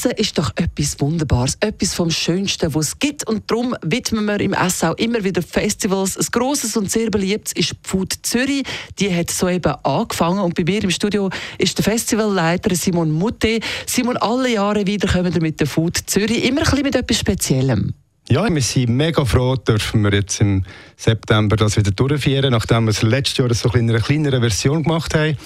[0.00, 3.28] Essen ist doch etwas Wunderbares, etwas vom Schönsten, was es gibt.
[3.28, 6.16] Und darum widmen wir im Essen auch immer wieder Festivals.
[6.16, 8.62] Ein grosses und sehr beliebtes ist Food Zürich.
[8.98, 10.38] Die hat soeben angefangen.
[10.38, 11.28] Und bei mir im Studio
[11.58, 13.60] ist der Festivalleiter Simon Mutte.
[13.84, 16.44] Simon, alle Jahre wieder kommen wir mit der Food Zürich.
[16.44, 17.92] Immer ein bisschen mit etwas Speziellem.
[18.30, 20.64] Ja, wir sind mega froh, dürfen wir jetzt im
[20.96, 25.14] September das wieder durchführen, nachdem wir es letztes Jahr so in einer kleineren Version gemacht
[25.14, 25.36] haben.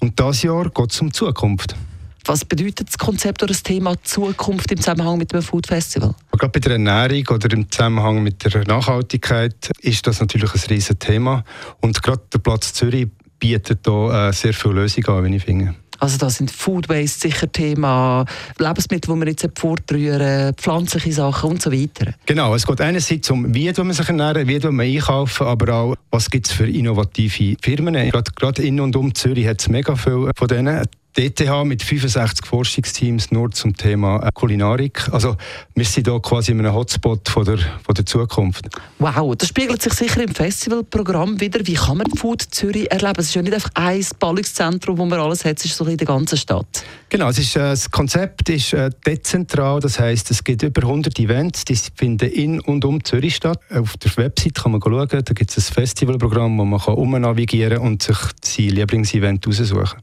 [0.00, 1.76] Und dieses Jahr geht es um Zukunft.
[2.24, 6.14] Was bedeutet das Konzept oder das Thema Zukunft im Zusammenhang mit dem Food Festival?
[6.30, 10.98] Gerade bei der Ernährung oder im Zusammenhang mit der Nachhaltigkeit ist das natürlich ein riesiges
[11.00, 11.44] Thema.
[11.80, 13.08] Und gerade der Platz Zürich
[13.40, 15.74] bietet da äh, sehr viele Lösungen an, wie ich finde.
[15.98, 18.24] Also da sind Food Waste sicher Thema,
[18.58, 22.14] Lebensmittel, die man jetzt fortrühren, pflanzliche Sachen und so weiter.
[22.26, 26.28] Genau, es geht einerseits um, wie man sich ernähren, wie man einkaufen, aber auch, was
[26.28, 27.94] gibt es für innovative Firmen.
[27.94, 30.84] Gerade, gerade in und um Zürich hat es mega viele von denen.
[31.16, 35.08] DTH mit 65 Forschungsteams nur zum Thema äh, Kulinarik.
[35.12, 35.36] Also
[35.74, 38.68] wir sind hier quasi in einem Hotspot von der, von der Zukunft.
[38.98, 41.66] Wow, das spiegelt sich sicher im Festivalprogramm wieder.
[41.66, 43.14] Wie kann man Food Zürich erleben?
[43.18, 45.98] Es ist ja nicht einfach ein Ballungszentrum, wo man alles hat, es ist so in
[45.98, 46.82] der ganzen Stadt.
[47.10, 51.18] Genau, es ist, äh, das Konzept ist äh, dezentral, das heißt, es gibt über 100
[51.18, 53.58] Events, die finden in und um Zürich statt.
[53.70, 57.78] Auf der Website kann man schauen, da gibt es ein Festivalprogramm, wo man kann umnavigieren
[57.78, 60.02] und sich sein Lieblingsevent aussuchen kann.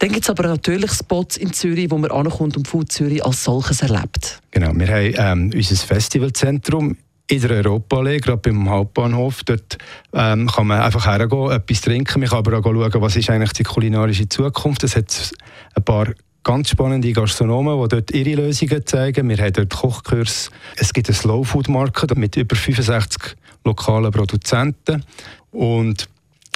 [0.00, 3.44] Dann gibt es aber natürlich Spots in Zürich, wo man ankommt und Food Zürich als
[3.44, 4.40] solches erlebt.
[4.50, 6.96] Genau, wir haben ähm, unser Festivalzentrum
[7.28, 9.44] in der Europaallee, gerade beim Hauptbahnhof.
[9.44, 9.76] Dort
[10.14, 12.20] ähm, kann man einfach hergehen, etwas trinken.
[12.20, 14.84] Man kann aber auch schauen, was ist eigentlich die kulinarische Zukunft.
[14.84, 15.32] Es hat
[15.74, 16.08] ein paar
[16.44, 19.28] ganz spannende Gastronomen, die dort ihre Lösungen zeigen.
[19.28, 20.50] Wir haben dort Kochkurs.
[20.76, 25.04] Es gibt einen Slow Food Market mit über 65 lokalen Produzenten.
[25.52, 26.08] Und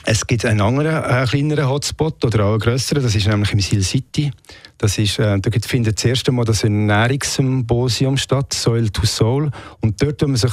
[0.07, 3.61] es gibt einen anderen äh, kleineren Hotspot oder auch einen grösseren, das ist nämlich im
[3.61, 4.31] Sil City.
[4.79, 9.51] Das ist, äh, da findet das erste Mal das Ernährungssymposium statt, Soil to Soul.
[9.81, 10.53] Und dort tun man sich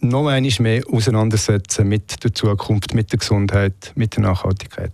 [0.00, 4.92] noch einmal mehr auseinandersetzen mit der Zukunft, mit der Gesundheit, mit der Nachhaltigkeit.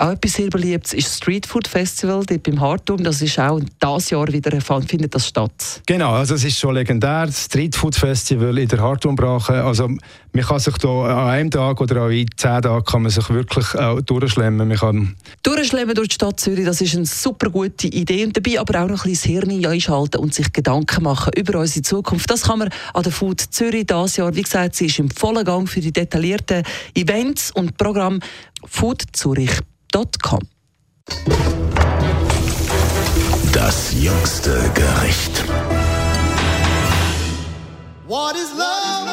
[0.00, 3.04] Auch etwas sehr beliebtes ist das Street Food Festival dort beim Hartum.
[3.04, 5.82] Das ist auch dieses Jahr wieder findet das statt.
[5.84, 7.26] Genau, also es ist schon legendär.
[7.26, 9.62] Das Street Food Festival in der Hartumbrache.
[9.62, 9.88] Also
[10.32, 13.28] man kann sich da an einem Tag oder auch in zehn Tagen kann man sich
[13.28, 14.68] wirklich auch durchschlemmen.
[14.68, 18.24] Man kann durchschlemmen durch die Stadt Zürich, das ist eine super gute Idee.
[18.24, 21.58] Und dabei aber auch noch ein bisschen das Hirn einschalten und sich Gedanken machen über
[21.58, 22.30] unsere Zukunft.
[22.30, 24.34] Das kann man an der Food Zürich dieses Jahr.
[24.34, 26.62] Wie gesagt, sie ist im vollen Gang für die detaillierten
[26.94, 28.20] Events und Programm
[28.64, 29.02] Food
[29.92, 30.40] Www.ftf.com.
[33.52, 35.44] Das jüngste Gericht.
[38.06, 39.08] What is love?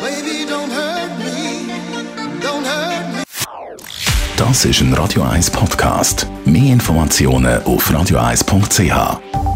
[0.00, 1.72] Baby, don't hurt me.
[2.40, 3.22] Don't hurt me.
[4.36, 6.26] Das ist ein Radio 1 Podcast.
[6.44, 9.49] Mehr Informationen auf radio1.ch.